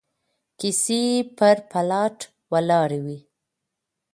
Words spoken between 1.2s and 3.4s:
پر پلاټ ولاړې وي